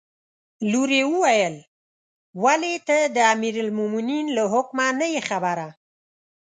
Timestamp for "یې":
0.99-1.03, 5.13-5.21